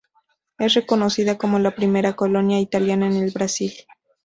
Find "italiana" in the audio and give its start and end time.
2.59-3.05